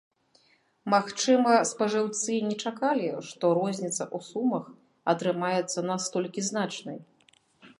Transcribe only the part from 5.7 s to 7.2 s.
настолькі значнай.